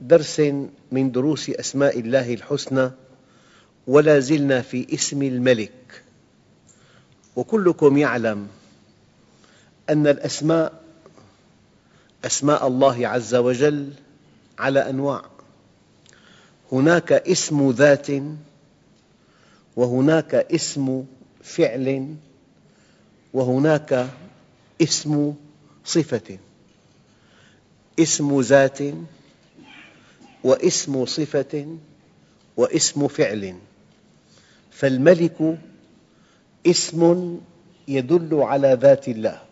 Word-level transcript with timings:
درس 0.00 0.40
من 0.92 1.12
دروس 1.12 1.50
أسماء 1.50 2.00
الله 2.00 2.34
الحسنى 2.34 2.90
ولا 3.86 4.20
زلنا 4.20 4.62
في 4.62 4.94
اسم 4.94 5.22
الملك. 5.22 6.02
وكلكم 7.36 7.98
يعلم 7.98 8.48
أن 9.90 10.06
الأسماء 10.06 10.84
أسماء 12.24 12.66
الله 12.66 13.08
عز 13.08 13.34
وجل 13.34 13.92
على 14.58 14.90
أنواع. 14.90 15.24
هناك 16.72 17.12
اسم 17.12 17.70
ذات 17.70 18.06
وهناك 19.76 20.34
اسم 20.34 21.04
فعل 21.42 22.14
وهناك 23.34 24.08
اسم 24.82 25.34
صفة. 25.84 26.38
اسم 27.98 28.40
ذات 28.40 28.78
واسم 30.44 31.06
صفة 31.06 31.76
واسم 32.56 33.08
فعل. 33.08 33.54
فالملك 34.70 35.58
اسم 36.66 37.40
يدل 37.88 38.34
على 38.34 38.78
ذات 38.80 39.08
الله. 39.08 39.42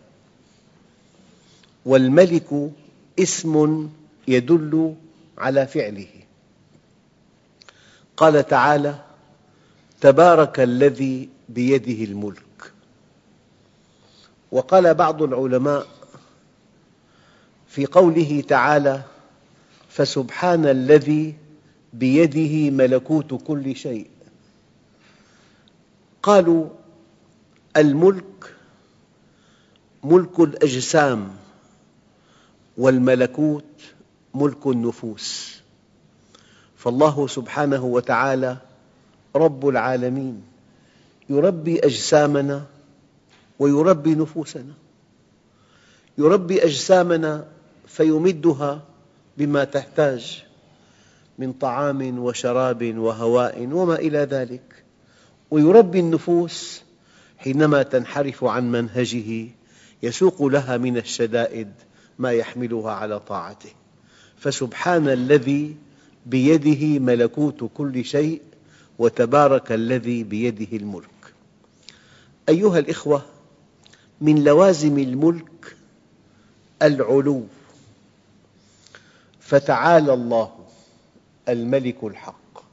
والملك 1.85 2.71
اسم 3.19 3.89
يدل 4.27 4.95
على 5.37 5.67
فعله. 5.67 6.07
قال 8.17 8.47
تعالى 8.47 8.95
تبارك 10.01 10.59
الذي 10.59 11.29
بيده 11.49 12.03
الملك. 12.03 12.73
وقال 14.51 14.93
بعض 14.93 15.21
العلماء 15.21 15.87
في 17.67 17.85
قوله 17.85 18.43
تعالى 18.47 19.01
فسبحان 19.93 20.65
الذي 20.65 21.35
بيده 21.93 22.69
ملكوت 22.69 23.43
كل 23.43 23.75
شيء. 23.75 24.09
قالوا 26.23 26.69
الملك 27.77 28.55
ملك 30.03 30.39
الأجسام 30.39 31.29
والملكوت 32.77 33.65
ملك 34.33 34.67
النفوس. 34.67 35.61
فالله 36.77 37.27
سبحانه 37.27 37.85
وتعالى 37.85 38.57
رب 39.35 39.67
العالمين 39.69 40.43
يربي 41.29 41.79
أجسامنا 41.79 42.65
ويربي 43.59 44.15
نفوسنا. 44.15 44.73
يربي 46.17 46.63
أجسامنا 46.63 47.47
فيمدها 47.87 48.81
بما 49.37 49.63
تحتاج 49.63 50.43
من 51.39 51.53
طعام 51.53 52.19
وشراب 52.19 52.97
وهواء 52.97 53.67
وما 53.71 53.95
إلى 53.95 54.17
ذلك. 54.17 54.83
ويربي 55.51 55.99
النفوس 55.99 56.81
حينما 57.37 57.83
تنحرف 57.83 58.43
عن 58.43 58.71
منهجه 58.71 59.47
يسوق 60.03 60.43
لها 60.43 60.77
من 60.77 60.97
الشدائد 60.97 61.71
ما 62.19 62.31
يحملها 62.31 62.91
على 62.91 63.19
طاعته. 63.19 63.69
فسبحان 64.37 65.09
الذي 65.09 65.75
بيده 66.25 66.99
ملكوت 66.99 67.71
كل 67.73 68.05
شيء 68.05 68.41
وتبارك 68.99 69.71
الذي 69.71 70.23
بيده 70.23 70.77
الملك. 70.77 71.09
أيها 72.49 72.79
الأخوة 72.79 73.21
من 74.21 74.43
لوازم 74.43 74.99
الملك 74.99 75.75
العلو. 76.81 77.43
فتعالى 79.53 80.13
الله 80.13 80.51
الملك 81.49 82.03
الحق 82.03 82.63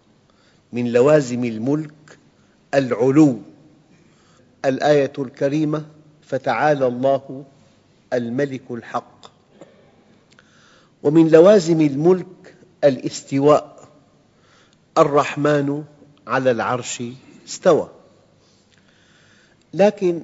من 0.72 0.92
لوازم 0.92 1.44
الملك 1.44 2.18
العلو. 2.74 3.38
الآية 4.64 5.12
الكريمة 5.18 5.86
فتعالى 6.22 6.86
الله 6.86 7.44
الملك 8.12 8.62
الحق 8.70 9.26
ومن 11.02 11.28
لوازم 11.28 11.80
الملك 11.80 12.54
الاستواء. 12.84 13.88
الرحمن 14.98 15.84
على 16.26 16.50
العرش 16.50 17.02
استوى. 17.48 17.88
لكن 19.74 20.22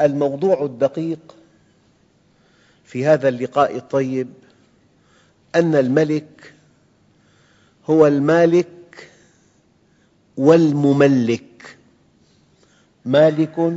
الموضوع 0.00 0.64
الدقيق 0.64 1.36
في 2.84 3.06
هذا 3.06 3.28
اللقاء 3.28 3.76
الطيب 3.76 4.28
أن 5.56 5.74
الملك 5.74 6.54
هو 7.90 8.06
المالك 8.06 9.08
والمملك 10.36 11.76
مالك 13.04 13.72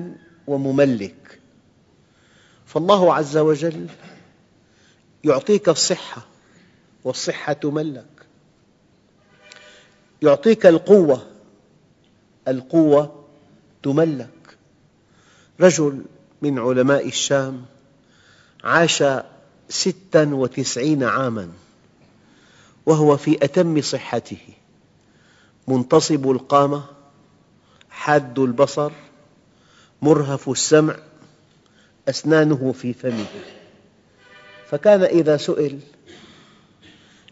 ومملك. 0.48 1.40
فالله 2.66 3.14
عز 3.14 3.38
وجل 3.38 3.88
يعطيك 5.24 5.70
الصحة 5.70 6.26
والصحة 7.04 7.54
تملك 7.54 8.06
يعطيك 10.22 10.66
القوة 10.66 11.28
القوة 12.48 13.26
تملك. 13.84 14.58
رجل 15.60 16.06
من 16.42 16.60
علماء 16.60 17.08
الشام 17.08 17.66
عاش 18.64 19.04
ستا 19.70 20.24
وتسعين 20.34 21.04
عاماً. 21.04 21.50
وهو 22.90 23.18
في 23.18 23.38
أتم 23.44 23.82
صحته. 23.82 24.38
منتصب 25.68 26.32
القامة 26.32 26.84
حاد 27.90 28.40
البصر 28.40 28.92
مرهف 30.02 30.50
السمع 30.50 30.96
أسنانه 32.10 32.72
في 32.72 32.94
فمه. 32.94 33.26
فكان 34.70 35.04
إذا 35.04 35.38
سئل 35.38 35.80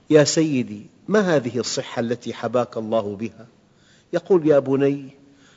يا 0.10 0.24
سيدي 0.24 0.86
ما 1.08 1.36
هذه 1.36 1.60
الصحة 1.60 2.00
التي 2.00 2.34
حباك 2.34 2.78
الله 2.78 3.16
بها؟ 3.16 3.48
يقول 4.14 4.48
يا 4.48 4.60
بني 4.60 5.10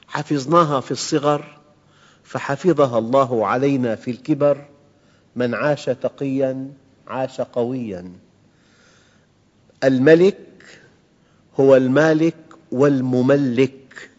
حفظناها 0.08 0.80
في 0.80 0.90
الصغر 0.90 1.58
فحفظها 2.24 2.98
الله 2.98 3.46
علينا 3.46 3.96
في 3.96 4.10
الكبر 4.10 4.64
من 5.36 5.54
عاش 5.54 5.84
تقياً 5.84 6.72
عاش 7.06 7.40
قوياً. 7.40 8.29
الملك 9.84 10.78
هو 11.60 11.76
المالك 11.76 12.36
والمملك. 12.72 14.10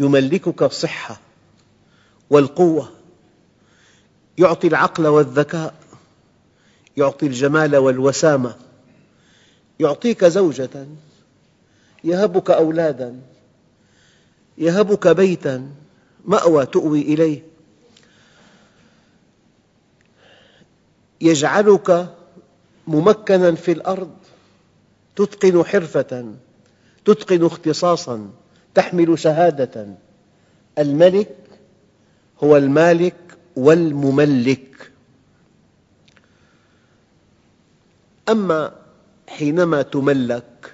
يملكك 0.00 0.62
الصحة 0.62 1.20
والقوة 2.30 2.92
يعطي 4.38 4.66
العقل 4.66 5.06
والذكاء 5.06 5.74
يعطي 6.96 7.26
الجمال 7.26 7.76
والوسامة 7.76 8.56
يعطيك 9.80 10.24
زوجة 10.24 10.86
يهبك 12.04 12.50
أولادا 12.50 13.20
يهبك 14.58 15.08
بيتا 15.08 15.70
مأوى 16.24 16.66
تؤوي 16.66 17.00
إليه. 17.00 17.42
يجعلك 21.20 22.14
ممكنا 22.86 23.54
في 23.54 23.72
الأرض 23.72 24.16
تتقن 25.16 25.64
حرفة 25.64 26.34
تتقن 27.04 27.44
اختصاصا 27.44 28.30
تحمل 28.74 29.18
شهادة. 29.18 29.86
الملك 30.78 31.36
هو 32.44 32.56
المالك 32.56 33.16
والمملك. 33.56 34.90
أما 38.28 38.72
حينما 39.28 39.82
تملك 39.82 40.72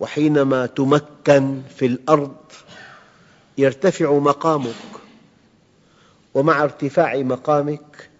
وحينما 0.00 0.66
تمكن 0.66 1.62
في 1.76 1.86
الأرض 1.86 2.36
يرتفع 3.58 4.12
مقامك 4.18 4.74
ومع 6.34 6.62
ارتفاع 6.62 7.16
مقامك 7.16 8.10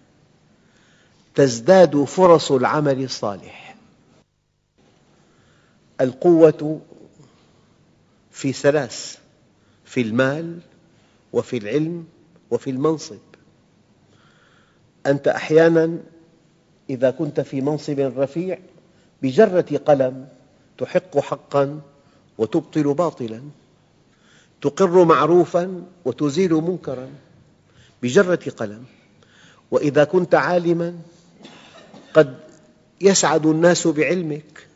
تزداد 1.35 2.03
فرص 2.03 2.51
العمل 2.51 3.03
الصالح. 3.03 3.64
القوة 6.01 6.81
في 8.31 8.53
ثلاث 8.53 9.17
في 9.85 10.01
المال 10.01 10.59
وفي 11.33 11.57
العلم 11.57 12.05
وفي 12.51 12.69
المنصب. 12.69 13.19
أنت 15.05 15.27
أحياناً 15.27 15.99
إذا 16.89 17.11
كنت 17.11 17.39
في 17.39 17.61
منصب 17.61 17.99
رفيع 17.99 18.59
بجرة 19.21 19.79
قلم 19.85 20.27
تحق 20.77 21.19
حقاً 21.19 21.81
وتبطل 22.37 22.93
باطلاً 22.93 23.41
تقر 24.61 25.05
معروفاً 25.05 25.83
وتزيل 26.05 26.53
منكراً 26.53 27.09
بجرة 28.03 28.51
قلم. 28.57 28.85
وإذا 29.71 30.03
كنت 30.03 30.35
عالماً 30.35 30.99
قد 32.13 32.37
يسعد 33.01 33.45
الناس 33.45 33.87
بعلمك 33.87 34.67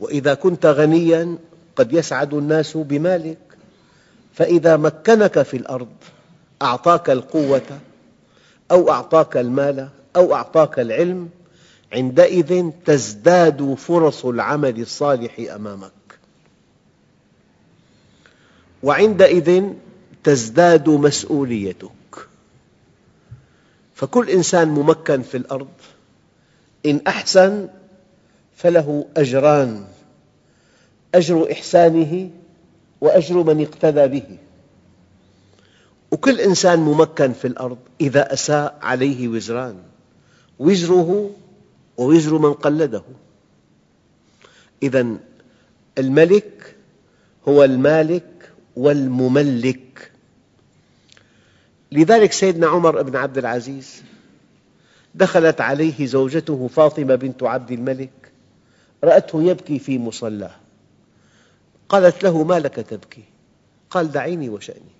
وإذا 0.00 0.34
كنت 0.34 0.66
غنياً 0.66 1.38
قد 1.76 1.92
يسعد 1.92 2.34
الناس 2.34 2.76
بمالك. 2.76 3.38
فإذا 4.34 4.76
مكنك 4.76 5.42
في 5.42 5.56
الأرض 5.56 5.88
أعطاك 6.62 7.10
القوة 7.10 7.80
أو 8.70 8.90
أعطاك 8.90 9.36
المال 9.36 9.88
أو 10.16 10.34
أعطاك 10.34 10.78
العلم 10.78 11.28
عندئذ 11.92 12.70
تزداد 12.86 13.74
فرص 13.74 14.24
العمل 14.24 14.80
الصالح 14.80 15.40
أمامك. 15.54 15.92
وعندئذ 18.82 19.64
تزداد 20.24 20.88
مسؤوليتك. 20.88 21.88
فكل 23.94 24.30
إنسان 24.30 24.68
ممكن 24.68 25.22
في 25.22 25.36
الأرض. 25.36 25.68
إن 26.86 27.00
أحسن 27.06 27.68
فله 28.58 29.06
أجران 29.16 29.84
أجر 31.14 31.52
إحسانه 31.52 32.30
وأجر 33.00 33.42
من 33.42 33.62
اقتدى 33.62 34.06
به. 34.06 34.38
وكل 36.10 36.40
إنسان 36.40 36.78
ممكن 36.78 37.32
في 37.32 37.46
الأرض 37.46 37.78
إذا 38.00 38.32
أساء 38.32 38.78
عليه 38.82 39.28
وزران 39.28 39.76
وزره 40.58 41.30
ووزر 41.96 42.38
من 42.38 42.52
قلده. 42.52 43.02
إذا 44.82 45.06
الملك 45.98 46.76
هو 47.48 47.64
المالك 47.64 48.52
والمملك. 48.76 50.12
لذلك 51.92 52.32
سيدنا 52.32 52.66
عمر 52.66 53.02
بن 53.02 53.16
عبد 53.16 53.38
العزيز 53.38 54.02
دخلت 55.14 55.60
عليه 55.60 56.06
زوجته 56.06 56.68
فاطمة 56.68 57.14
بنت 57.14 57.42
عبد 57.42 57.72
الملك 57.72 58.17
رأته 59.04 59.42
يبكي 59.42 59.78
في 59.78 59.98
مصلاه. 59.98 60.54
قالت 61.88 62.22
له 62.22 62.42
ما 62.42 62.58
لك 62.58 62.74
تبكي؟ 62.74 63.24
قال 63.90 64.12
دعيني 64.12 64.48
وشأني. 64.48 64.98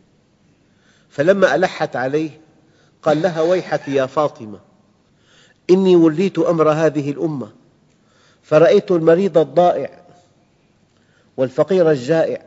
فلما 1.11 1.55
ألحت 1.55 1.97
عليه 1.97 2.31
قال 3.03 3.23
لها 3.23 3.41
ويحك 3.41 3.89
يا 3.89 4.07
فاطمة 4.07 4.61
إني 5.71 5.97
وليت 5.97 6.39
أمر 6.39 6.71
هذه 6.71 7.11
الأمة 7.11 7.53
فرأيت 8.43 8.91
المريض 8.91 9.39
الضائع 9.39 10.03
والفقير 11.37 11.91
الجائع 11.91 12.43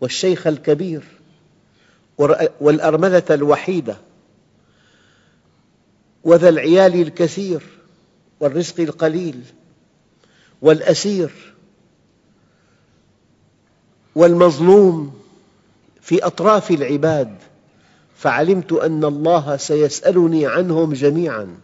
والشيخ 0.00 0.46
الكبير 0.46 1.02
والأرملة 2.60 3.22
الوحيدة 3.30 3.96
وذا 6.24 6.48
العيال 6.48 7.02
الكثير 7.02 7.62
والرزق 8.40 8.80
القليل. 8.80 9.44
والأسير 10.62 11.54
والمظلوم 14.14 15.20
في 16.00 16.26
أطراف 16.26 16.70
العباد 16.70 17.36
فعلمت 18.16 18.72
أن 18.72 19.04
الله 19.04 19.56
سيسألني 19.56 20.46
عنهم 20.46 20.92
جميعاً 20.92 21.56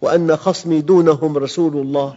وأن 0.00 0.36
خصمي 0.36 0.80
دونهم 0.80 1.38
رسول 1.38 1.76
الله 1.76 2.16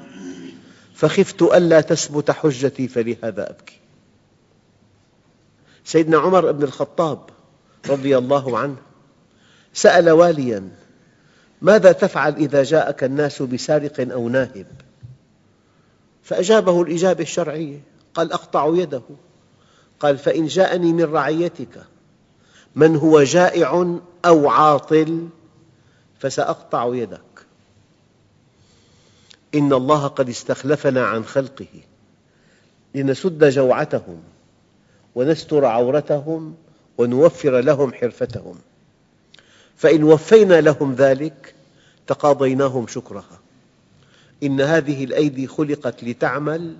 فخفت 0.93 1.41
ألا 1.41 1.81
تثبت 1.81 2.31
حجتي 2.31 2.87
فلهذا 2.87 3.49
أبكي. 3.49 3.79
سيدنا 5.85 6.17
عمر 6.17 6.51
بن 6.51 6.63
الخطاب 6.63 7.29
رضي 7.89 8.17
الله 8.17 8.57
عنه 8.57 8.75
سأل 9.73 10.09
والياً 10.09 10.69
ماذا 11.61 11.91
تفعل 11.91 12.35
إذا 12.35 12.63
جاءك 12.63 13.03
الناس 13.03 13.41
بسارق 13.41 14.11
أو 14.11 14.29
ناهب؟ 14.29 14.67
فأجابه 16.27 16.81
الإجابة 16.81 17.24
الشرعية 17.24 17.79
قال 18.13 18.31
أقطع 18.33 18.71
يده. 18.75 19.01
قال 20.00 20.18
فإن 20.18 20.47
جاءني 20.47 20.94
من 20.94 21.03
رعيتك 21.03 21.83
من 22.75 22.95
هو 22.95 23.24
جائع 23.24 23.97
أو 24.25 24.50
عاطل 24.50 25.27
فسأقطع 26.19 26.95
يدك. 26.95 27.19
إن 29.56 29.74
الله 29.74 30.07
قد 30.07 30.29
استخلفنا 30.29 31.06
عن 31.06 31.25
خلقه 31.25 31.81
لنسد 32.95 33.50
جوعتهم 33.50 34.24
ونستر 35.15 35.65
عورتهم 35.65 36.56
ونوفر 36.97 37.59
لهم 37.59 37.94
حرفتهم. 37.94 38.56
فإن 39.75 40.03
وفينا 40.03 40.62
لهم 40.62 40.94
ذلك 40.94 41.56
تقاضيناهم 42.07 42.88
شكرها. 42.88 43.39
إن 44.44 44.62
هذه 44.62 45.03
الأيدي 45.03 45.48
خلقت 45.48 46.03
لتعمل 46.03 46.75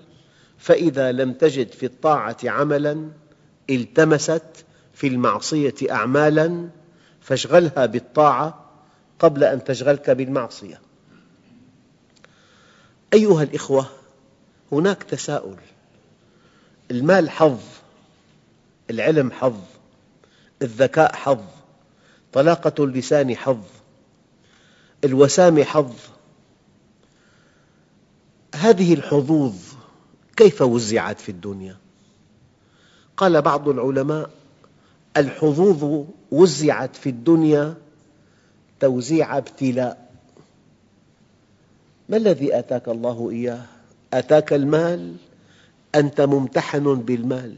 فإذا 0.58 1.12
لم 1.12 1.34
تجد 1.34 1.72
في 1.72 1.86
الطاعة 1.86 2.38
عملاً 2.44 3.10
التمست 3.70 4.66
في 4.94 5.08
المعصية 5.08 5.76
أعمالاً 5.92 6.70
فاشغلها 7.22 7.86
بالطاعة 7.86 8.72
قبل 9.20 9.44
أن 9.44 9.64
تشغلك 9.64 10.10
بالمعصية. 10.10 10.82
أيها 13.14 13.44
الأخوة 13.44 13.86
هناك 14.72 15.04
تساؤل. 15.04 15.58
المال 16.92 17.30
حظ 17.30 17.60
العلم 18.90 19.32
حظ 19.32 19.60
الذكاء 20.62 21.16
حظ 21.16 21.44
طلاقة 22.34 22.84
اللسان 22.84 23.36
حظ 23.36 23.64
الوسامة 25.04 25.64
حظ 25.64 25.94
هذه 28.56 28.94
الحظوظ 28.94 29.56
كيف 30.36 30.62
وزعت 30.62 31.20
في 31.20 31.30
الدنيا؟ 31.30 31.78
قال 33.18 33.42
بعض 33.42 33.70
العلماء 33.70 34.30
الحظوظ 35.18 36.06
وزعت 36.32 36.96
في 36.96 37.10
الدنيا 37.10 37.76
توزيع 38.80 39.38
ابتلاء 39.38 40.12
ما 42.10 42.18
الذي 42.18 42.60
آتاك 42.60 42.90
الله 42.90 43.30
إياه؟ 43.30 43.66
آتاك 44.14 44.54
المال 44.54 45.16
أنت 45.96 46.22
ممتحن 46.22 46.96
بالمال 46.96 47.56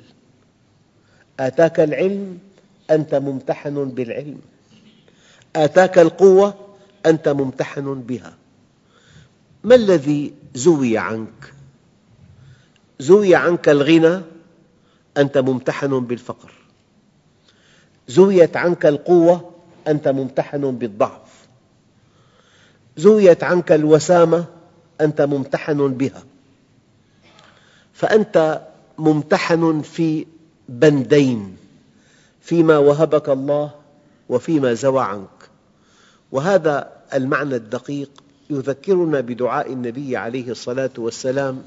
آتاك 1.39 1.79
العلم 1.79 2.39
أنت 2.91 3.15
ممتحن 3.15 3.85
بالعلم 3.85 4.41
آتاك 5.55 5.99
القوة 5.99 6.53
أنت 7.05 7.29
ممتحن 7.29 8.01
بها 8.01 8.33
ما 9.63 9.75
الذي 9.75 10.33
زوي 10.55 10.97
عنك؟ 10.97 11.53
زوي 12.99 13.35
عنك 13.35 13.69
الغنى 13.69 14.21
أنت 15.17 15.37
ممتحن 15.37 15.99
بالفقر. 15.99 16.51
زويت 18.07 18.57
عنك 18.57 18.85
القوة 18.85 19.51
أنت 19.87 20.07
ممتحن 20.07 20.71
بالضعف. 20.71 21.47
زويت 22.97 23.43
عنك 23.43 23.71
الوسامة 23.71 24.45
أنت 25.01 25.21
ممتحن 25.21 25.87
بها. 25.87 26.23
فأنت 27.93 28.61
ممتحن 28.97 29.81
في 29.81 30.25
بندين 30.69 31.57
فيما 32.41 32.77
وهبك 32.77 33.29
الله 33.29 33.71
وفيما 34.29 34.73
زوى 34.73 35.03
عنك. 35.03 35.49
وهذا 36.31 36.91
المعنى 37.13 37.55
الدقيق 37.55 38.09
يذكرنا 38.49 39.21
بدعاء 39.21 39.73
النبي 39.73 40.17
عليه 40.17 40.51
الصلاة 40.51 40.89
والسلام. 40.97 41.63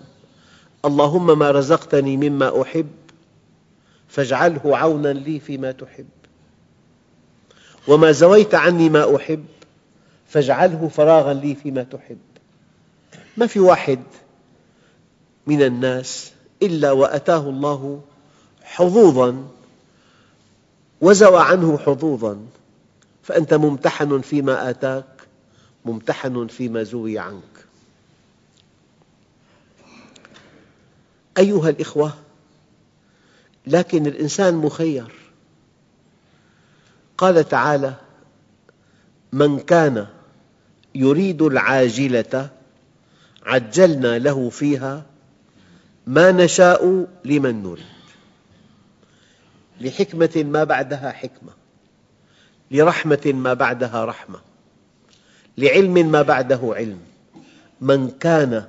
اللهم 0.84 1.38
ما 1.38 1.50
رزقتني 1.50 2.16
مما 2.16 2.62
أحب 2.62 2.90
فاجعله 4.08 4.76
عونا 4.76 5.08
لي 5.08 5.40
فيما 5.40 5.72
تحب. 5.72 6.06
وما 7.88 8.12
زويت 8.12 8.54
عني 8.54 8.88
ما 8.88 9.16
أحب 9.16 9.44
فاجعله 10.28 10.88
فراغا 10.88 11.34
لي 11.34 11.54
فيما 11.54 11.82
تحب. 11.82 12.18
ما 13.36 13.46
في 13.46 13.60
واحد 13.60 13.98
من 15.46 15.62
الناس 15.62 16.32
إلا 16.62 16.92
وأتاه 16.92 17.48
الله 17.48 18.00
حظوظا 18.62 19.44
وزوى 21.00 21.42
عنه 21.42 21.78
حظوظا 21.78 22.38
فأنت 23.22 23.54
ممتحن 23.54 24.20
فيما 24.20 24.70
آتاك 24.70 25.21
ممتحن 25.84 26.46
فيما 26.46 26.82
زوي 26.82 27.18
عنك. 27.18 27.64
أيها 31.38 31.68
الأخوة 31.68 32.12
لكن 33.66 34.06
الإنسان 34.06 34.54
مخير. 34.54 35.12
قال 37.18 37.48
تعالى 37.48 37.94
من 39.32 39.58
كان 39.58 40.06
يريد 40.94 41.42
العاجلة 41.42 42.50
عجلنا 43.46 44.18
له 44.18 44.50
فيها 44.50 45.06
ما 46.06 46.32
نشاء 46.32 47.06
لمن 47.24 47.62
نريد. 47.62 47.86
لحكمة 49.80 50.44
ما 50.46 50.64
بعدها 50.64 51.12
حكمة 51.12 51.52
لرحمة 52.70 53.32
ما 53.34 53.54
بعدها 53.54 54.04
رحمة. 54.04 54.51
لعلم 55.58 56.10
ما 56.10 56.22
بعده 56.22 56.60
علم. 56.62 56.98
من 57.80 58.10
كان 58.10 58.64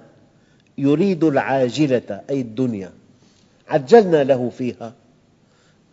يريد 0.78 1.24
العاجلة 1.24 2.22
أي 2.30 2.42
الدنيا 2.42 2.92
عجلنا 3.68 4.24
له 4.24 4.50
فيها. 4.50 4.94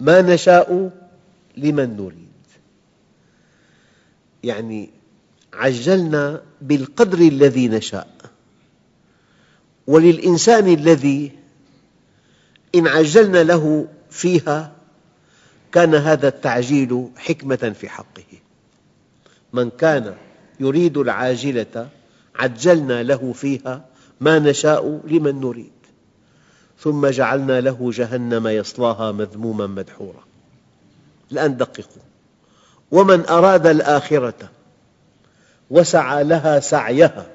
ما 0.00 0.23
نشاء 0.23 0.90
لمن 1.56 1.97
نريد. 1.97 2.30
يعني 4.42 4.90
عجلنا 5.52 6.42
بالقدر 6.61 7.18
الذي 7.18 7.68
نشاء. 7.68 8.14
وللإنسان 9.87 10.68
الذي 10.68 11.32
إن 12.75 12.87
عجلنا 12.87 13.42
له 13.42 13.88
فيها 14.11 14.73
كان 15.73 15.94
هذا 15.94 16.28
التعجيل 16.28 17.09
حكمة 17.16 17.75
في 17.80 17.88
حقه. 17.88 18.25
من 19.52 19.70
كان 19.70 20.14
يريد 20.61 20.99
العاجلة 20.99 21.88
عجلنا 22.37 23.02
له 23.02 23.33
فيها 23.33 23.85
ما 24.21 24.38
نشاء 24.38 25.00
لمن 25.05 25.40
نريد. 25.40 25.73
ثم 26.79 27.07
جعلنا 27.07 27.61
له 27.61 27.90
جهنم 27.95 28.49
يصلاها 28.49 29.12
مذموما 29.12 29.67
مدحورا. 29.67 30.25
الآن 31.33 31.57
دققوا. 31.57 32.02
ومن 32.90 33.26
أراد 33.26 33.67
الآخرة 33.67 34.50
وسعى 35.71 36.25
لها 36.25 36.61
سعيها 36.61 37.26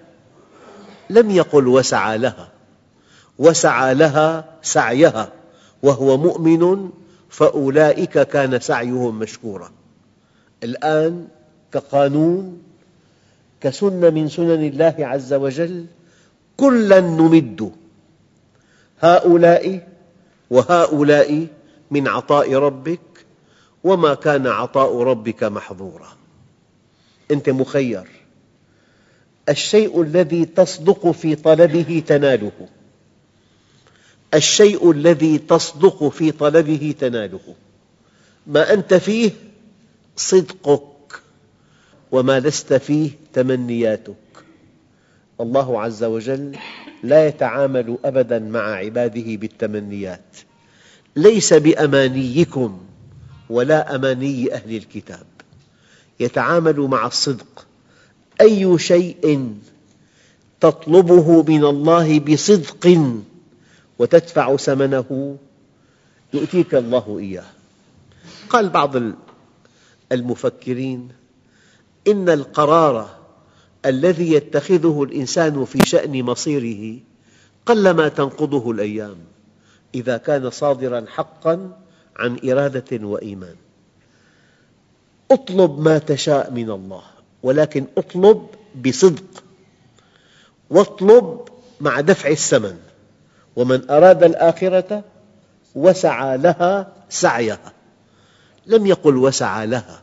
لم 1.10 1.32
يقل 1.32 1.68
وسعى 1.68 2.18
لها 2.18 2.50
وسعى 3.40 3.94
لها 3.94 4.46
سعيها 4.62 5.32
وهو 5.84 6.18
مؤمن 6.18 6.90
فأولئك 7.30 8.20
كان 8.20 8.60
سعيهم 8.60 9.20
مشكورا. 9.20 9.72
الآن 10.64 11.28
كقانون 11.72 12.65
كسنة 13.66 14.10
من 14.10 14.30
سنن 14.30 14.64
الله 14.68 14.96
عز 15.00 15.34
وجل 15.34 15.86
كلا 16.58 17.00
نمد 17.00 17.72
هؤلاء 19.02 19.88
وهؤلاء 20.50 21.48
من 21.92 22.08
عطاء 22.08 22.54
ربك 22.54 23.00
وما 23.84 24.14
كان 24.14 24.48
عطاء 24.48 25.02
ربك 25.02 25.44
محظورا. 25.44 26.18
أنت 27.32 27.50
مخير. 27.50 28.08
الشيء 29.50 30.02
الذي 30.02 30.46
تصدق 30.46 31.12
في 31.12 31.36
طلبه 31.36 32.04
تناله. 32.08 32.68
الشيء 34.34 34.92
الذي 34.92 35.38
تصدق 35.38 36.10
في 36.10 36.32
طلبه 36.32 36.96
تناله. 37.00 37.56
ما 38.48 38.74
أنت 38.74 38.94
فيه 38.94 39.32
صدقك. 40.16 40.95
وما 42.12 42.40
لست 42.40 42.74
فيه 42.74 43.12
تمنياتك. 43.34 44.16
الله 45.42 45.82
عز 45.82 46.04
وجل 46.04 46.58
لا 47.04 47.28
يتعامل 47.28 47.98
أبدا 48.06 48.40
مع 48.40 48.60
عباده 48.60 49.36
بالتمنيات. 49.36 50.38
ليس 51.16 51.54
بأمانيكم 51.54 52.82
ولا 53.50 53.96
أماني 53.96 54.54
أهل 54.54 54.76
الكتاب. 54.76 55.26
يتعامل 56.20 56.80
مع 56.80 57.08
الصدق. 57.08 57.68
أي 58.42 58.80
شيء 58.80 59.56
تطلبه 60.62 61.44
من 61.44 61.66
الله 61.66 62.20
بصدق 62.20 63.14
وتدفع 64.00 64.56
ثمنه 64.56 65.38
يؤتيك 66.34 66.76
الله 66.76 67.20
إياه. 67.20 67.46
قال 68.50 68.70
بعض 68.70 68.96
المفكرين 70.12 71.10
إن 72.08 72.30
القرار 72.30 73.10
الذي 73.86 74.32
يتخذه 74.34 75.04
الإنسان 75.04 75.66
في 75.66 75.80
شأن 75.86 76.24
مصيره 76.24 77.00
قلما 77.66 78.08
تنقضه 78.08 78.72
الأيام 78.72 79.18
إذا 79.96 80.18
كان 80.18 80.50
صادراً 80.50 81.06
حقاً 81.08 81.86
عن 82.18 82.40
إرادة 82.50 83.08
وإيمان. 83.08 83.56
اطلب 85.32 85.80
ما 85.80 85.98
تشاء 85.98 86.52
من 86.52 86.70
الله 86.70 87.04
ولكن 87.44 87.86
اطلب 87.98 88.48
بصدق 88.86 89.44
واطلب 90.70 91.42
مع 91.82 92.02
دفع 92.02 92.30
الثمن. 92.30 92.78
ومن 93.56 93.90
أراد 93.90 94.24
الآخرة 94.24 95.04
وسعى 95.76 96.38
لها 96.38 96.94
سعيها. 97.10 97.74
لم 98.68 98.86
يقل 98.86 99.18
وسعى 99.18 99.68
لها 99.68 100.02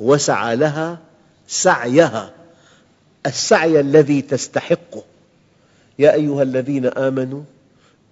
وسعى 0.00 0.56
لها 0.56 0.98
سعيها 1.48 2.32
السعي 3.26 3.80
الذي 3.80 4.22
تستحقه 4.22 5.02
يا 5.98 6.14
أيها 6.14 6.42
الذين 6.42 6.86
آمنوا 6.86 7.42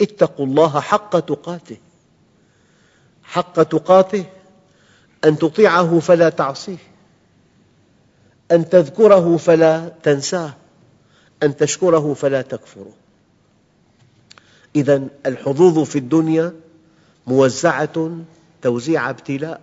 اتقوا 0.00 0.46
الله 0.46 0.80
حق 0.80 1.20
تقاته. 1.20 1.76
حق 3.24 3.62
تقاته 3.62 4.24
أن 5.24 5.38
تطيعه 5.38 5.98
فلا 5.98 6.28
تعصيه 6.28 6.76
أن 8.52 8.68
تذكره 8.68 9.36
فلا 9.36 9.92
تنساه 10.02 10.54
أن 11.42 11.56
تشكره 11.56 12.14
فلا 12.14 12.42
تكفره. 12.42 12.92
إذا 14.76 15.08
الحظوظ 15.26 15.78
في 15.78 15.98
الدنيا 15.98 16.52
موزعة 17.26 18.10
توزيع 18.62 19.10
ابتلاء. 19.10 19.60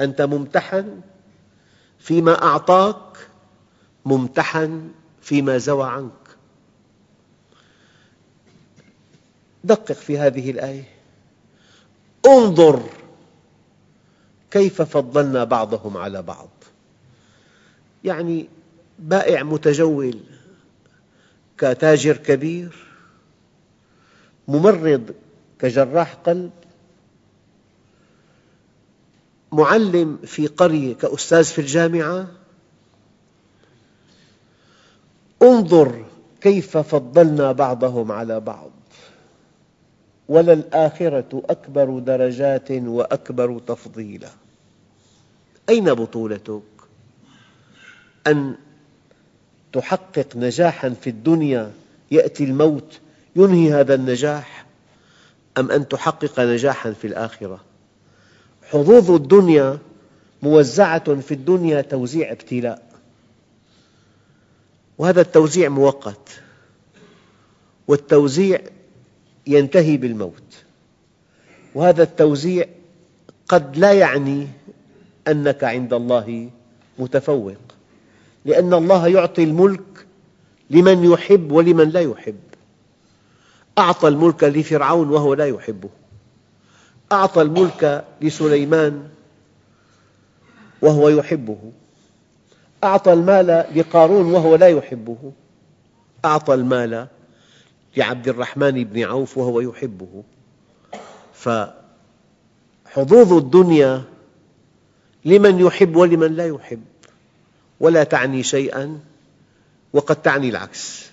أنت 0.00 0.22
ممتحن 0.22 1.00
فيما 1.98 2.42
أعطاك 2.42 3.28
ممتحن 4.04 4.90
فيما 5.22 5.58
زوى 5.58 5.88
عنك. 5.90 6.12
دقق 9.64 9.92
في 9.92 10.18
هذه 10.18 10.50
الآية. 10.50 10.84
انظر 12.26 12.82
كيف 14.50 14.82
فضلنا 14.82 15.44
بعضهم 15.44 15.96
على 15.96 16.22
بعض. 16.22 16.48
يعني 18.04 18.48
بائع 18.98 19.42
متجول 19.42 20.20
كتاجر 21.58 22.16
كبير 22.16 22.86
ممرض 24.48 25.14
كجراح 25.58 26.14
قلب 26.14 26.50
معلم 29.52 30.18
في 30.24 30.46
قرية 30.46 30.94
كأستاذ 30.94 31.44
في 31.44 31.60
الجامعة؟ 31.60 32.26
انظر 35.42 36.04
كيف 36.40 36.76
فضلنا 36.78 37.52
بعضهم 37.52 38.12
على 38.12 38.40
بعض. 38.40 38.70
وللآخرة 40.28 41.42
أكبر 41.50 41.98
درجات 41.98 42.70
وأكبر 42.70 43.58
تفضيلا. 43.66 44.30
أين 45.68 45.94
بطولتك؟ 45.94 46.62
أن 48.26 48.54
تحقق 49.72 50.36
نجاحاً 50.36 50.88
في 50.88 51.10
الدنيا 51.10 51.72
يأتي 52.10 52.44
الموت 52.44 53.00
ينهي 53.36 53.72
هذا 53.72 53.94
النجاح؟ 53.94 54.66
أم 55.58 55.70
أن 55.70 55.88
تحقق 55.88 56.40
نجاحاً 56.40 56.92
في 56.92 57.06
الآخرة؟ 57.06 57.67
حظوظ 58.72 59.10
الدنيا 59.10 59.78
موزعة 60.42 61.20
في 61.20 61.34
الدنيا 61.34 61.80
توزيع 61.80 62.32
ابتلاء. 62.32 62.82
وهذا 64.98 65.20
التوزيع 65.20 65.68
مؤقت. 65.68 66.40
والتوزيع 67.88 68.60
ينتهي 69.46 69.96
بالموت. 69.96 70.64
وهذا 71.74 72.02
التوزيع 72.02 72.66
قد 73.48 73.76
لا 73.76 73.92
يعني 73.92 74.46
أنك 75.28 75.64
عند 75.64 75.92
الله 75.92 76.50
متفوق. 76.98 77.56
لأن 78.44 78.74
الله 78.74 79.08
يعطي 79.08 79.44
الملك 79.44 80.06
لمن 80.70 81.04
يحب 81.04 81.52
ولمن 81.52 81.90
لا 81.90 82.00
يحب. 82.00 82.40
أعطى 83.78 84.08
الملك 84.08 84.44
لفرعون 84.44 85.08
وهو 85.08 85.34
لا 85.34 85.46
يحبه. 85.46 85.88
أعطى 87.12 87.42
الملك 87.42 88.04
لسليمان 88.20 89.08
وهو 90.82 91.08
يحبه. 91.08 91.58
أعطى 92.84 93.12
المال 93.12 93.64
لقارون 93.74 94.34
وهو 94.34 94.56
لا 94.56 94.68
يحبه. 94.68 95.32
أعطى 96.24 96.54
المال 96.54 97.06
لعبد 97.96 98.28
الرحمن 98.28 98.84
بن 98.84 99.02
عوف 99.02 99.38
وهو 99.38 99.60
يحبه. 99.60 100.22
فحظوظ 101.34 103.32
الدنيا 103.32 104.02
لمن 105.24 105.60
يحب 105.60 105.96
ولمن 105.96 106.36
لا 106.36 106.46
يحب 106.46 106.84
ولا 107.80 108.04
تعني 108.04 108.42
شيئا 108.42 109.00
وقد 109.92 110.22
تعني 110.22 110.48
العكس. 110.48 111.08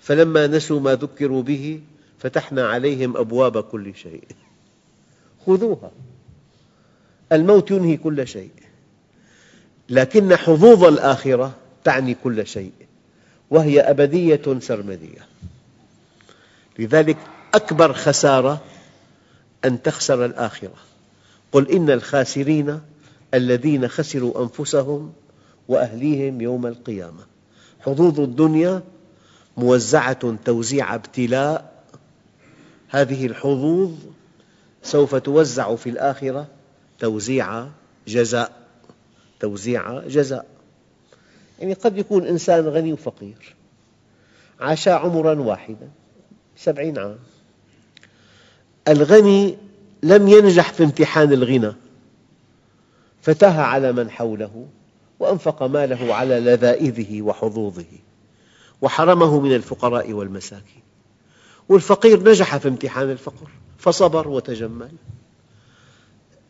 فلما 0.00 0.46
نسوا 0.46 0.80
ما 0.80 0.94
ذكروا 0.94 1.42
به 1.42 1.80
فتحنا 2.18 2.68
عليهم 2.68 3.16
أبواب 3.16 3.62
كل 3.62 3.94
شيء. 3.94 4.24
خذوها. 5.46 5.90
الموت 7.32 7.70
ينهي 7.70 7.96
كل 7.96 8.28
شيء. 8.28 8.50
لكن 9.88 10.36
حظوظ 10.36 10.84
الآخرة 10.84 11.52
تعني 11.84 12.16
كل 12.24 12.46
شيء. 12.46 12.72
وهي 13.50 13.80
أبدية 13.80 14.58
سرمدية. 14.58 15.26
لذلك 16.78 17.16
أكبر 17.54 17.92
خسارة 17.92 18.60
أن 19.64 19.82
تخسر 19.82 20.24
الآخرة. 20.24 20.74
قل 21.52 21.70
إن 21.70 21.90
الخاسرين 21.90 22.80
الذين 23.34 23.88
خسروا 23.88 24.42
أنفسهم 24.42 25.12
وأهليهم 25.68 26.40
يوم 26.40 26.66
القيامة. 26.66 27.24
حظوظ 27.80 28.20
الدنيا 28.20 28.82
موزعة 29.56 30.36
توزيع 30.44 30.94
ابتلاء. 30.94 31.82
هذه 32.88 33.26
الحظوظ 33.26 33.92
سوف 34.82 35.14
توزع 35.14 35.76
في 35.76 35.90
الآخرة 35.90 36.46
توزيع 36.98 37.66
جزاء. 38.08 38.52
توزيع 39.40 40.00
جزاء. 40.00 40.46
يعني 41.58 41.72
قد 41.72 41.98
يكون 41.98 42.26
إنسان 42.26 42.68
غني 42.68 42.92
وفقير 42.92 43.54
عاشا 44.60 44.92
عمرا 44.92 45.34
واحدا 45.34 45.88
سبعين 46.56 46.98
عام. 46.98 47.18
الغني 48.88 49.58
لم 50.02 50.28
ينجح 50.28 50.72
في 50.72 50.84
امتحان 50.84 51.32
الغنى 51.32 51.72
فتاه 53.22 53.60
على 53.60 53.92
من 53.92 54.10
حوله 54.10 54.66
وأنفق 55.18 55.62
ماله 55.62 56.14
على 56.14 56.40
لذائذه 56.40 57.22
وحظوظه 57.22 57.84
وحرمه 58.82 59.40
من 59.40 59.54
الفقراء 59.54 60.12
والمساكين. 60.12 60.82
والفقير 61.68 62.30
نجح 62.30 62.56
في 62.56 62.68
امتحان 62.68 63.10
الفقر. 63.10 63.50
فصبر 63.80 64.28
وتجمل. 64.28 64.90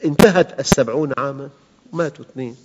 انتهت 0.04 0.60
السبعون 0.60 1.12
عاما 1.18 1.50
ماتوا 1.92 2.24
اثنين. 2.24 2.56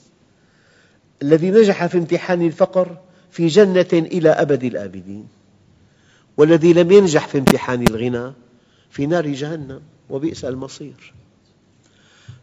الذي 1.22 1.52
نجح 1.52 1.86
في 1.86 1.98
امتحان 1.98 2.42
الفقر 2.42 2.98
في 3.32 3.48
جنة 3.48 3.88
إلى 3.94 4.30
أبد 4.30 4.64
الآبدين. 4.64 5.28
والذي 6.38 6.74
لم 6.74 6.92
ينجح 6.92 7.28
في 7.28 7.38
امتحان 7.38 7.82
الغنى 7.88 8.34
في 8.90 9.06
نار 9.06 9.28
جهنم 9.28 9.82
وبئس 10.10 10.46
المصير. 10.46 11.14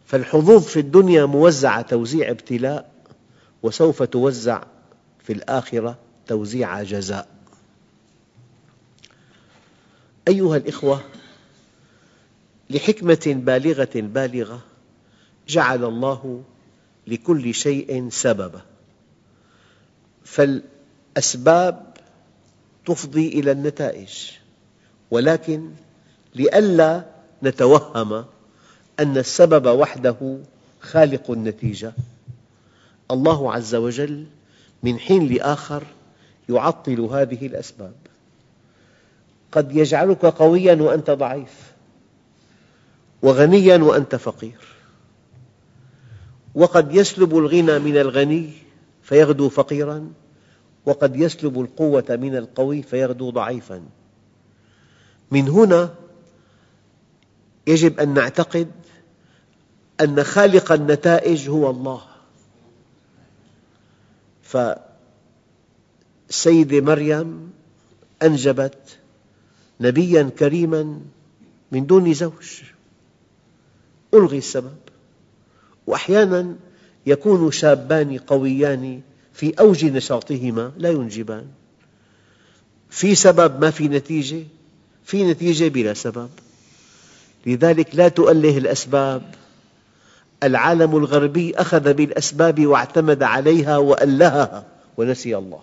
فالحظوظ 0.05 0.63
في 0.63 0.79
الدنيا 0.79 1.25
موزعة 1.25 1.81
توزيع 1.81 2.29
ابتلاء 2.29 2.91
وسوف 3.63 4.03
توزع 4.03 4.63
في 5.23 5.33
الآخرة 5.33 5.97
توزيع 6.27 6.83
جزاء. 6.83 7.27
أيها 10.27 10.57
الأخوة 10.57 11.01
لحكمة 12.73 13.23
بالغة 13.25 13.89
بالغة 13.95 14.59
جعل 15.47 15.83
الله 15.83 16.43
لكل 17.07 17.53
شيء 17.53 18.09
سببا 18.09 18.61
فالأسباب 20.23 21.93
تفضي 22.85 23.27
إلى 23.27 23.51
النتائج 23.51 24.31
ولكن 25.11 25.71
لئلا 26.35 27.05
نتوهم 27.43 28.25
أن 28.99 29.17
السبب 29.17 29.65
وحده 29.65 30.37
خالق 30.81 31.31
النتيجة. 31.31 31.93
الله 33.11 33.53
عز 33.53 33.75
وجل 33.75 34.25
من 34.83 34.99
حين 34.99 35.27
لآخر 35.33 35.83
يعطل 36.49 36.99
هذه 36.99 37.47
الأسباب. 37.47 37.93
قد 39.51 39.75
يجعلك 39.75 40.25
قوياً 40.25 40.75
وأنت 40.75 41.11
ضعيف. 41.11 41.72
وغنياً 43.23 43.77
وأنت 43.77 44.15
فقير. 44.15 44.59
وقد 46.55 46.95
يسلب 46.95 47.37
الغنى 47.37 47.79
من 47.79 47.97
الغني 47.97 48.49
فيغدو 49.03 49.49
فقيراً 49.49 50.11
وقد 50.85 51.15
يسلب 51.15 51.61
القوة 51.61 52.05
من 52.09 52.35
القوي 52.35 52.81
فيغدو 52.81 53.29
ضعيفاً. 53.29 53.81
من 55.31 55.49
هنا 55.49 55.93
يجب 57.67 57.99
أن 57.99 58.13
نعتقد 58.13 58.71
أن 60.01 60.23
خالق 60.23 60.71
النتائج 60.71 61.49
هو 61.49 61.69
الله. 61.69 62.01
فالسيدة 66.29 66.81
مريم 66.81 67.51
أنجبت 68.23 68.97
نبياً 69.81 70.29
كريماً 70.39 70.99
من 71.71 71.85
دون 71.85 72.13
زوج. 72.13 72.61
ألغي 74.13 74.37
السبب. 74.37 74.75
وأحياناً 75.87 76.55
يكون 77.05 77.51
شابان 77.51 78.17
قويان 78.17 79.01
في 79.33 79.53
أوج 79.59 79.85
نشاطهما 79.85 80.71
لا 80.77 80.89
ينجبان. 80.89 81.45
في 82.89 83.15
سبب 83.15 83.61
ما 83.61 83.71
في 83.71 83.87
نتيجة 83.87 84.43
في 85.05 85.23
نتيجة 85.23 85.67
بلا 85.67 85.93
سبب. 85.93 86.29
لذلك 87.45 87.95
لا 87.95 88.07
تؤله 88.07 88.57
الأسباب. 88.57 89.21
العالم 90.43 90.97
الغربي 90.97 91.55
أخذ 91.55 91.93
بالأسباب 91.93 92.65
واعتمد 92.65 93.23
عليها 93.23 93.77
وألهها 93.77 94.65
ونسي 94.97 95.37
الله. 95.37 95.61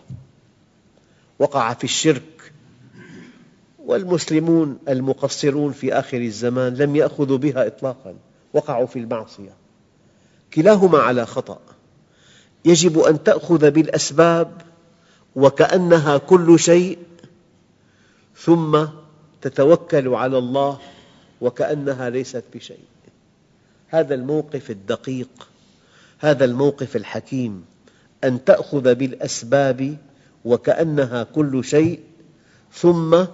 وقع 1.38 1.74
في 1.74 1.84
الشرك. 1.84 2.52
والمسلمون 3.78 4.78
المقصرون 4.88 5.72
في 5.72 5.92
آخر 5.92 6.18
الزمان 6.18 6.74
لم 6.74 6.96
يأخذوا 6.96 7.38
بها 7.38 7.66
إطلاقاً. 7.66 8.14
وقعوا 8.54 8.86
في 8.86 8.98
المعصية. 8.98 9.56
كلاهما 10.54 10.98
على 10.98 11.26
خطأ. 11.26 11.58
يجب 12.64 12.98
أن 12.98 13.22
تأخذ 13.22 13.70
بالأسباب 13.70 14.62
وكأنها 15.36 16.18
كل 16.18 16.58
شيء 16.58 16.98
ثم 18.36 18.84
تتوكل 19.42 20.08
على 20.08 20.38
الله 20.38 20.78
وكأنها 21.40 22.10
ليست 22.10 22.44
بشيء. 22.54 22.84
هذا 23.88 24.14
الموقف 24.14 24.70
الدقيق 24.70 25.48
هذا 26.18 26.44
الموقف 26.44 26.96
الحكيم. 26.96 27.64
أن 28.24 28.44
تأخذ 28.44 28.94
بالأسباب 28.94 29.96
وكأنها 30.44 31.22
كل 31.22 31.64
شيء 31.64 32.00
ثم 32.72 33.24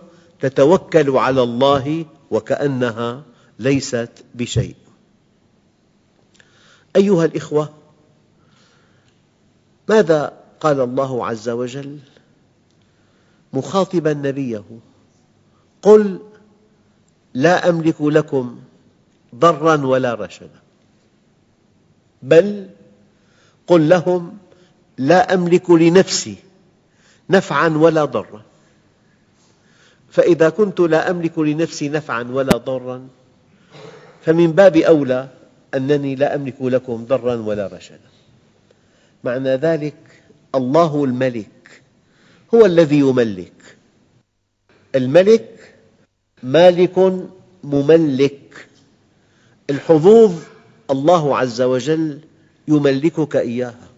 تتوكل 0.41 1.11
على 1.11 1.43
الله 1.43 2.07
وكأنها 2.31 3.23
ليست 3.59 4.11
بشيء. 4.35 4.86
أيها 6.97 7.25
الأخوة 7.25 7.75
ماذا 9.89 10.33
قال 10.61 10.81
الله 10.81 11.27
عز 11.27 11.49
وجل؟ 11.49 11.99
مخاطبا 13.53 14.13
نبيه 14.13 14.65
قل 15.83 16.19
لا 17.35 17.69
أملك 17.69 18.01
لكم 18.01 18.61
ضرا 19.35 19.87
ولا 19.87 20.15
رشدا 20.15 20.61
بل 22.23 22.69
قل 23.67 23.89
لهم 23.89 24.39
لا 24.99 25.35
أملك 25.35 25.71
لنفسي 25.71 26.37
نفعا 27.31 27.69
ولا 27.69 28.05
ضرا. 28.05 28.43
فإذا 30.11 30.49
كنت 30.49 30.81
لا 30.81 31.11
أملك 31.11 31.39
لنفسي 31.39 31.89
نفعا 31.89 32.23
ولا 32.23 32.57
ضرا 32.57 33.09
فمن 34.23 34.53
باب 34.53 34.77
أولى 34.77 35.29
أنني 35.77 36.15
لا 36.15 36.35
أملك 36.35 36.63
لكم 36.63 37.05
ضرا 37.05 37.35
ولا 37.35 37.67
رشدا. 37.67 38.11
معنى 39.25 39.49
ذلك 39.49 39.97
الله 40.55 41.05
الملك 41.05 41.83
هو 42.55 42.67
الذي 42.67 42.99
يملك. 42.99 43.77
الملك 44.95 45.75
مالك 46.43 47.27
مملك. 47.65 48.69
الحظوظ 49.71 50.35
الله 50.91 51.39
عز 51.39 51.63
وجل 51.63 52.21
يملكك 52.69 53.37
إياها. 53.37 53.89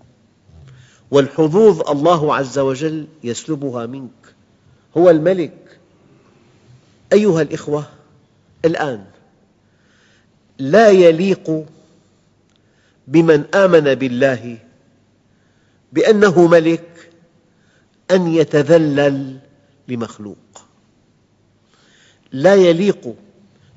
والحظوظ 1.11 1.91
الله 1.91 2.35
عز 2.35 2.59
وجل 2.59 3.07
يسلبها 3.25 3.87
منك. 3.87 4.35
هو 4.97 5.11
الملك. 5.11 5.79
أيها 7.13 7.43
الأخوة 7.43 7.87
الآن 8.65 9.05
لا 10.59 10.91
يليق 10.91 11.67
بمن 13.09 13.55
آمن 13.55 13.95
بالله 13.95 14.59
بأنه 15.93 16.47
ملك 16.47 17.11
أن 18.11 18.27
يتذلل 18.27 19.39
لمخلوق. 19.89 20.65
لا 22.33 22.55
يليق 22.55 23.15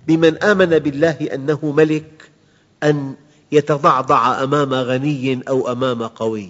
بمن 0.08 0.44
آمن 0.44 0.80
بالله 0.80 1.30
أنه 1.34 1.72
ملك 1.72 2.32
أن 2.84 3.16
يتضعضع 3.52 4.44
أمام 4.44 4.74
غني 4.74 5.42
أو 5.48 5.72
أمام 5.72 6.04
قوي. 6.04 6.50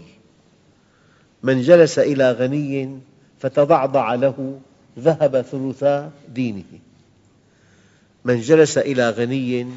من 1.43 1.61
جلس 1.61 1.99
إلى 1.99 2.31
غني 2.31 2.99
فتضعضع 3.39 4.13
له 4.15 4.59
ذهب 4.99 5.41
ثلثا 5.41 6.11
دينه. 6.29 6.79
من 8.25 8.39
جلس 8.39 8.77
إلى 8.77 9.09
غني 9.09 9.67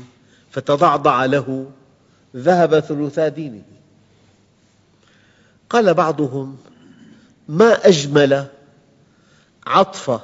فتضعضع 0.54 1.24
له 1.24 1.70
ذهب 2.36 2.80
ثلثا 2.80 3.28
دينه. 3.28 3.62
قال 5.70 5.94
بعضهم 5.94 6.56
ما 7.48 7.88
أجمل 7.88 8.46
عطف 9.66 10.20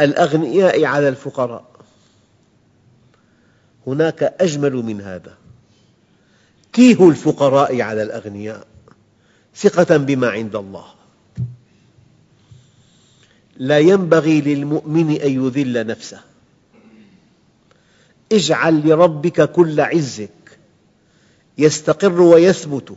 الأغنياء 0.00 0.84
على 0.84 1.08
الفقراء؟ 1.08 1.64
هناك 3.86 4.22
أجمل 4.22 4.72
من 4.72 5.00
هذا. 5.00 5.36
تيه 6.72 7.08
الفقراء 7.08 7.80
على 7.80 8.02
الأغنياء 8.02 8.66
ثقة 9.56 9.96
بما 9.96 10.28
عند 10.28 10.56
الله. 10.56 10.86
لا 13.56 13.78
ينبغي 13.78 14.40
للمؤمن 14.40 15.10
أن 15.10 15.44
يذل 15.44 15.86
نفسه. 15.86 16.27
اجعل 18.32 18.88
لربك 18.88 19.52
كل 19.52 19.80
عزك. 19.80 20.58
يستقر 21.58 22.20
ويثبت. 22.20 22.96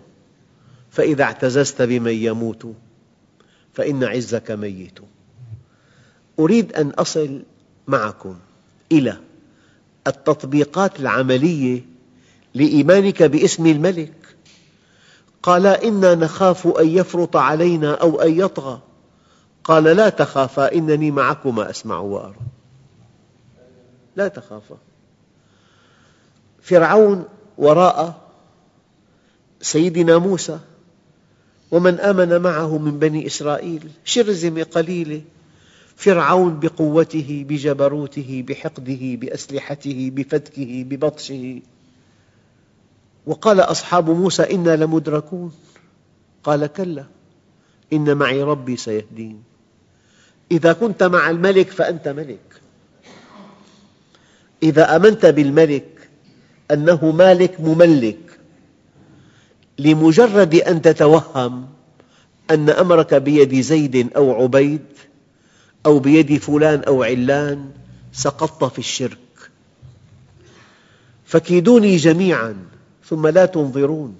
فإذا 0.92 1.24
اعتززت 1.24 1.82
بمن 1.82 2.14
يموت 2.14 2.74
فإن 3.74 4.04
عزك 4.04 4.52
ميت. 4.52 5.00
أريد 6.40 6.74
أن 6.74 6.90
أصل 6.90 7.44
معكم 7.88 8.36
إلى 8.92 9.18
التطبيقات 10.08 11.00
العملية 11.00 11.86
لإيمانك 12.54 13.24
باسم 13.24 13.66
الملك. 13.66 14.14
قال 15.44 15.68
إنا 15.68 16.16
نخاف 16.16 16.68
أن 16.68 16.88
يفرط 16.88 17.36
علينا 17.36 17.94
أو 17.94 18.22
أن 18.22 18.40
يطغى. 18.40 18.82
قال 19.64 19.84
لا 19.84 20.10
تخافا 20.10 20.74
إنني 20.74 21.12
معكما 21.12 21.70
أسمع 21.70 22.00
وأرى. 22.00 22.36
لا 24.16 24.28
تخافا. 24.28 24.78
فرعون 26.62 27.26
وراء 27.58 28.22
سيدنا 29.62 30.18
موسى 30.18 30.60
ومن 31.72 32.00
آمن 32.00 32.42
معه 32.42 32.78
من 32.78 33.00
بني 33.00 33.28
إسرائيل 33.28 33.90
شرذمة 34.06 34.64
قليلة 34.64 35.22
فرعون 35.96 36.60
بقوته 36.60 37.46
بجبروته 37.50 38.44
بحقده 38.48 39.16
بأسلحته 39.16 40.12
بفتكه 40.16 40.86
ببطشه. 40.90 41.62
وقال 43.26 43.60
أصحاب 43.60 44.10
موسى 44.10 44.44
إنا 44.56 44.76
لمدركون. 44.76 45.54
قال 46.44 46.66
كلا 46.66 47.06
إن 47.94 48.18
معي 48.18 48.44
ربي 48.44 48.78
سيهدين. 48.78 49.44
إذا 50.52 50.74
كنت 50.74 51.04
مع 51.04 51.30
الملك 51.30 51.70
فأنت 51.70 52.08
ملك. 52.08 52.62
إذا 54.64 54.96
آمنت 54.96 55.26
بالملك 55.26 56.01
أنه 56.72 57.12
مالك 57.12 57.60
مملك. 57.60 58.40
لمجرد 59.80 60.56
أن 60.56 60.82
تتوهم 60.82 61.68
أن 62.52 62.70
أمرك 62.70 63.14
بيد 63.14 63.62
زيد 63.62 64.14
أو 64.16 64.44
عبيد 64.44 64.86
أو 65.86 66.00
بيد 66.00 66.38
فلان 66.38 66.84
أو 66.84 67.04
علان 67.04 67.72
سقطت 68.14 68.74
في 68.74 68.80
الشرك. 68.80 69.18
فكيدوني 71.26 71.96
جميعاً 71.96 72.56
ثم 73.06 73.28
لا 73.28 73.46
تنظرون. 73.46 74.16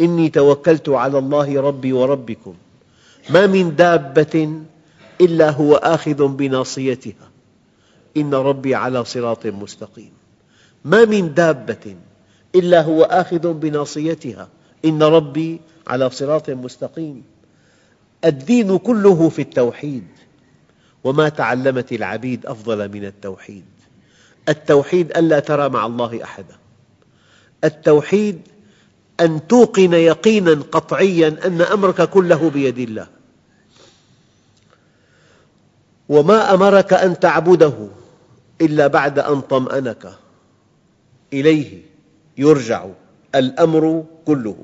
إني 0.00 0.28
توكلت 0.28 0.88
على 0.88 1.18
الله 1.18 1.60
ربي 1.60 1.92
وربكم. 1.92 2.54
ما 3.30 3.46
من 3.46 3.76
دابة 3.76 4.62
إلا 5.20 5.50
هو 5.50 5.74
آخذ 5.74 6.28
بناصيتها. 6.28 7.30
إن 8.16 8.34
ربي 8.34 8.74
على 8.74 9.04
صراط 9.04 9.46
مستقيم. 9.46 10.17
ما 10.84 11.04
من 11.04 11.34
دابة 11.34 11.96
إلا 12.54 12.82
هو 12.82 13.02
آخذ 13.02 13.52
بناصيتها. 13.52 14.48
إن 14.84 15.02
ربي 15.02 15.60
على 15.86 16.10
صراط 16.10 16.50
مستقيم. 16.50 17.22
الدين 18.24 18.78
كله 18.78 19.28
في 19.28 19.42
التوحيد. 19.42 20.06
وما 21.04 21.28
تعلمت 21.28 21.92
العبيد 21.92 22.46
أفضل 22.46 22.88
من 22.88 23.04
التوحيد. 23.04 23.64
التوحيد 24.48 25.16
ألا 25.16 25.40
ترى 25.40 25.68
مع 25.68 25.86
الله 25.86 26.24
أحدا. 26.24 26.56
التوحيد 27.64 28.40
أن 29.20 29.46
توقن 29.46 29.92
يقينا 29.92 30.62
قطعيا 30.72 31.36
أن 31.46 31.62
أمرك 31.62 32.02
كله 32.10 32.50
بيد 32.50 32.78
الله. 32.78 33.06
وما 36.08 36.54
أمرك 36.54 36.92
أن 36.92 37.20
تعبده 37.20 37.88
إلا 38.60 38.86
بعد 38.86 39.18
أن 39.18 39.40
طمأنك. 39.40 40.12
إليه 41.32 41.82
يرجع 42.38 42.86
الأمر 43.34 44.04
كله. 44.26 44.56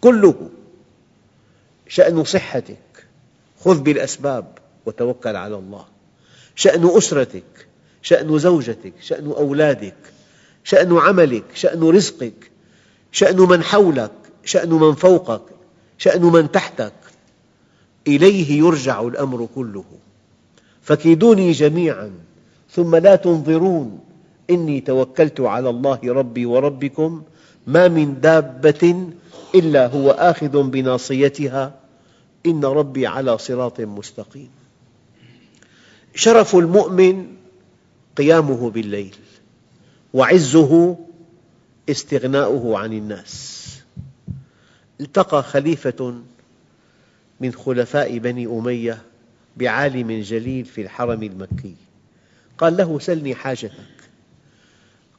كله. 0.00 0.50
شأن 1.88 2.24
صحتك. 2.24 3.06
خذ 3.60 3.80
بالأسباب 3.80 4.58
وتوكل 4.86 5.36
على 5.36 5.54
الله. 5.56 5.84
شأن 6.54 6.96
أسرتك. 6.96 7.68
شأن 8.02 8.38
زوجتك. 8.38 8.92
شأن 9.00 9.32
أولادك. 9.32 9.96
شأن 10.64 10.98
عملك. 10.98 11.44
شأن 11.54 11.82
رزقك. 11.82 12.50
شأن 13.12 13.36
من 13.36 13.62
حولك. 13.62 14.12
شأن 14.44 14.70
من 14.70 14.94
فوقك. 14.94 15.42
شأن 15.98 16.22
من 16.22 16.50
تحتك. 16.50 16.92
إليه 18.06 18.58
يرجع 18.58 19.02
الأمر 19.02 19.48
كله. 19.54 19.84
فكيدوني 20.82 21.52
جميعاً. 21.52 22.10
ثم 22.70 22.96
لا 22.96 23.16
تنظرون. 23.16 24.07
إني 24.50 24.80
توكلت 24.80 25.40
على 25.40 25.70
الله 25.70 26.00
ربي 26.04 26.46
وربكم 26.46 27.22
ما 27.66 27.88
من 27.88 28.20
دابة 28.20 29.12
إلا 29.54 29.86
هو 29.86 30.10
آخذ 30.10 30.62
بناصيتها. 30.62 31.74
إن 32.46 32.64
ربي 32.64 33.06
على 33.06 33.38
صراط 33.38 33.80
مستقيم. 33.80 34.50
شرف 36.14 36.56
المؤمن 36.56 37.26
قيامه 38.16 38.70
بالليل 38.70 39.14
وعزه 40.14 40.96
استغناؤه 41.88 42.78
عن 42.78 42.92
الناس. 42.92 43.64
التقى 45.00 45.42
خليفة 45.42 46.14
من 47.40 47.52
خلفاء 47.52 48.18
بني 48.18 48.46
أمية 48.46 49.02
بعالم 49.56 50.20
جليل 50.22 50.64
في 50.64 50.82
الحرم 50.82 51.22
المكي. 51.22 51.74
قال 52.58 52.76
له 52.76 52.98
سلني 52.98 53.34
حاجتك 53.34 53.97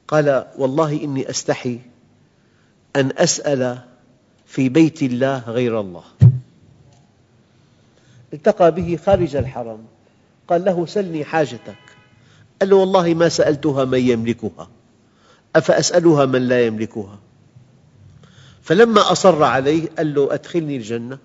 قال 0.09 0.45
والله 0.57 1.03
إني 1.03 1.29
أستحي 1.29 1.79
أن 2.95 3.11
أسأل 3.17 3.79
في 4.45 4.69
بيت 4.69 5.03
الله 5.03 5.39
غير 5.39 5.79
الله. 5.79 6.03
التقى 8.33 8.71
به 8.71 8.99
خارج 9.05 9.35
الحرم. 9.35 9.85
قال 10.47 10.65
له 10.65 10.85
سلني 10.85 11.25
حاجتك. 11.25 11.83
قال 12.61 12.69
له 12.69 12.75
والله 12.75 13.13
ما 13.13 13.29
سألتها 13.29 13.85
من 13.85 13.99
يملكها. 13.99 14.69
أفأسألها 15.55 16.25
من 16.25 16.47
لا 16.47 16.65
يملكها؟ 16.65 17.19
فلما 18.61 19.11
أصر 19.11 19.43
عليه 19.43 19.87
قال 19.97 20.13
له 20.13 20.33
أدخلني 20.33 20.77
الجنة. 20.77 21.17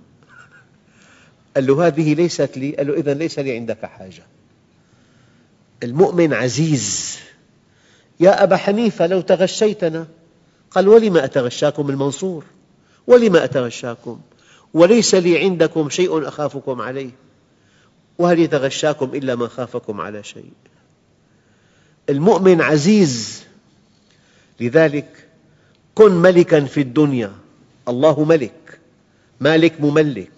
قال 1.57 1.66
له 1.66 1.87
هذه 1.87 2.14
ليست 2.14 2.59
لي. 2.59 2.77
قال 2.77 2.87
له 2.87 2.94
إذن 2.94 3.18
ليس 3.18 3.38
لي 3.38 3.53
عندك 3.53 3.85
حاجة. 3.85 4.27
المؤمن 5.83 6.35
عزيز. 6.35 7.18
يا 8.20 8.42
أبا 8.42 8.57
حنيفة 8.57 9.07
لو 9.07 9.20
تغشيتنا. 9.20 10.07
قال 10.70 10.88
ولم 10.88 11.16
أتغشاكم 11.16 11.90
المنصور؟ 11.90 12.44
ولم 13.07 13.37
أتغشاكم؟ 13.37 14.20
وليس 14.74 15.14
لي 15.14 15.38
عندكم 15.38 15.90
شيء 15.90 16.29
أخافكم 16.29 16.81
عليه. 16.81 17.11
وهل 18.18 18.38
يتغشاكم 18.38 19.11
إلا 19.14 19.35
من 19.35 19.48
خافكم 19.48 20.00
على 20.00 20.22
شيء؟ 20.22 20.53
المؤمن 22.09 22.61
عزيز. 22.61 23.44
لذلك 24.61 25.29
كن 25.94 26.12
ملكا 26.12 26.64
في 26.64 26.81
الدنيا. 26.81 27.33
الله 27.88 28.24
ملك 28.24 28.79
مالك 29.40 29.81
مملك. 29.81 30.31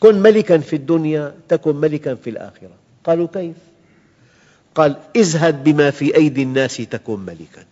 كن 0.00 0.22
ملكا 0.22 0.58
في 0.58 0.76
الدنيا 0.76 1.34
تكن 1.48 1.76
ملكا 1.76 2.14
في 2.14 2.30
الآخرة. 2.30 2.74
قالوا 3.04 3.28
كيف؟ 3.34 3.56
قال 4.78 4.96
ازهد 5.16 5.64
بما 5.64 5.90
في 5.90 6.16
أيدي 6.16 6.42
الناس 6.42 6.76
تكن 6.76 7.20
ملكا. 7.20 7.64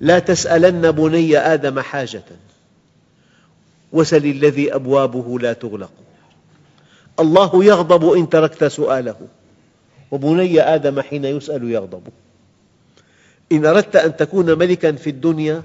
لا 0.00 0.18
تسألن 0.18 0.90
بني 0.90 1.38
آدم 1.38 1.80
حاجة 1.80 2.22
وسل 3.92 4.26
الذي 4.26 4.74
أبوابه 4.74 5.38
لا 5.38 5.52
تغلق. 5.52 5.90
الله 7.20 7.64
يغضب 7.64 8.12
إن 8.12 8.28
تركت 8.28 8.64
سؤاله 8.64 9.16
وبني 10.10 10.60
آدم 10.60 11.00
حين 11.00 11.24
يسأل 11.24 11.70
يغضب. 11.70 12.02
إن 13.52 13.66
أردت 13.66 13.96
أن 13.96 14.16
تكون 14.16 14.58
ملكا 14.58 14.92
في 14.92 15.10
الدنيا 15.10 15.62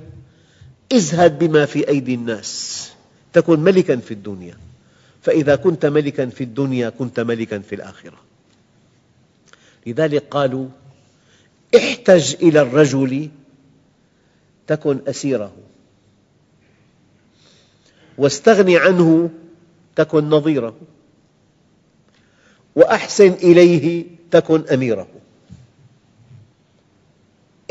ازهد 0.93 1.39
بما 1.39 1.65
في 1.65 1.87
أيدي 1.87 2.13
الناس. 2.13 2.91
تكن 3.33 3.59
ملكا 3.59 3.95
في 3.95 4.13
الدنيا. 4.13 4.57
فإذا 5.21 5.55
كنت 5.55 5.85
ملكا 5.85 6.25
في 6.25 6.43
الدنيا 6.43 6.89
كنت 6.89 7.19
ملكا 7.19 7.59
في 7.59 7.75
الآخرة. 7.75 8.24
لذلك 9.85 10.23
قالوا 10.31 10.67
احتج 11.75 12.35
إلى 12.35 12.61
الرجل 12.61 13.29
تكن 14.67 14.99
أسيره. 15.07 15.53
واستغن 18.17 18.75
عنه 18.75 19.29
تكن 19.95 20.29
نظيره. 20.29 20.75
وأحسن 22.75 23.31
إليه 23.31 24.05
تكن 24.31 24.63
أميره. 24.73 25.07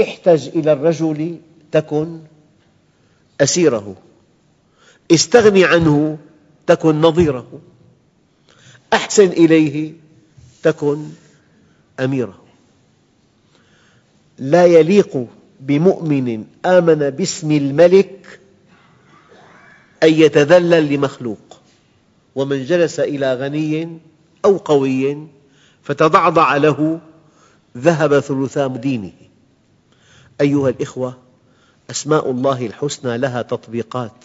احتج 0.01 0.49
إلى 0.49 0.73
الرجل 0.73 1.39
تكن 1.73 2.21
أسيره. 3.41 3.97
استغن 5.11 5.63
عنه 5.63 6.19
تكن 6.67 7.01
نظيره. 7.01 7.61
أحسن 8.93 9.29
إليه 9.29 9.93
تكن 10.63 11.09
أميره. 12.01 12.39
لا 14.39 14.65
يليق 14.67 15.27
بمؤمن 15.61 16.45
آمن 16.67 17.11
باسم 17.11 17.51
الملك 17.51 18.41
أن 20.03 20.13
يتذلل 20.13 20.95
لمخلوق. 20.95 21.61
ومن 22.35 22.65
جلس 22.65 23.01
إلى 23.01 23.35
غني 23.35 23.99
أو 24.45 24.57
قوي 24.57 25.27
فتضعضع 25.83 26.57
له 26.57 27.01
ذهب 27.77 28.21
ثلثا 28.21 28.67
دينه. 28.67 29.13
أيها 30.41 30.69
الأخوة 30.69 31.19
أسماء 31.91 32.31
الله 32.31 32.67
الحسنى 32.67 33.19
لها 33.19 33.43
تطبيقات. 33.43 34.25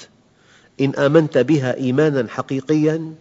إن 0.82 0.95
آمنت 0.95 1.38
بها 1.38 1.75
إيمانا 1.75 2.27
حقيقيا 2.29 3.13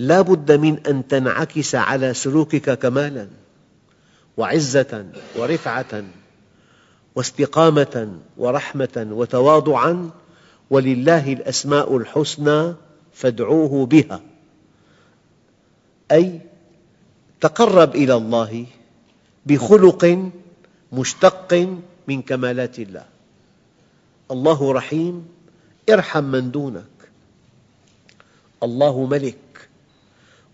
لا 0.00 0.20
بد 0.20 0.52
من 0.52 0.86
أن 0.86 1.08
تنعكس 1.08 1.74
على 1.74 2.14
سلوكك 2.14 2.78
كمالا 2.78 3.28
وعزة 4.36 5.06
ورفعة 5.36 6.04
واستقامة 7.14 8.12
ورحمة 8.36 9.08
وتواضعا 9.10 10.10
ولله 10.70 11.32
الأسماء 11.32 11.96
الحسنى 11.96 12.74
فادعوه 13.12 13.86
بها. 13.86 14.20
أي 16.12 16.40
تقرب 17.40 17.94
إلى 17.94 18.14
الله 18.14 18.66
بخلق 19.46 20.30
مشتق 20.92 21.68
من 22.08 22.22
كمالات 22.22 22.78
الله. 22.78 23.04
الله 24.30 24.72
رحيم 24.72 25.28
ارحم 25.90 26.24
من 26.24 26.50
دونك. 26.50 26.96
الله 28.62 29.06
ملك. 29.06 29.49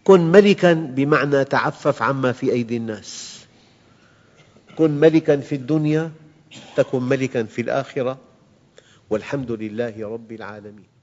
كن 0.07 0.21
ملكا 0.33 0.73
بمعنى 0.73 1.45
تعفف 1.45 2.03
عما 2.03 2.33
في 2.33 2.53
أيدي 2.53 2.77
الناس. 2.77 3.42
كن 4.79 4.90
ملكا 4.90 5.37
في 5.37 5.55
الدنيا 5.55 6.11
تكن 6.77 7.03
ملكا 7.03 7.42
في 7.42 7.62
الآخرة. 7.62 8.19
والحمد 9.11 9.53
لله 9.53 10.09
رب 10.09 10.33
العالمين. 10.33 10.96